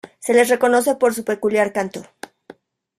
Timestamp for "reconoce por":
0.49-1.13